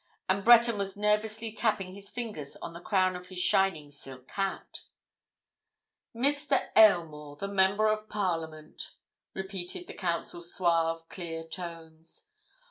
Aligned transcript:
And 0.27 0.43
Breton 0.43 0.79
was 0.79 0.97
nervously 0.97 1.51
tapping 1.51 1.93
his 1.93 2.09
fingers 2.09 2.55
on 2.55 2.73
the 2.73 2.81
crown 2.81 3.15
of 3.15 3.27
his 3.27 3.37
shining 3.37 3.91
silk 3.91 4.31
hat. 4.31 4.81
"Mr. 6.15 6.69
Aylmore, 6.75 7.35
the 7.35 7.47
Member 7.47 7.87
of 7.87 8.09
Parliament," 8.09 8.93
repeated 9.35 9.85
the 9.85 9.93
Counsel's 9.93 10.51
suave, 10.55 11.07
clear 11.07 11.43
tones. 11.43 12.31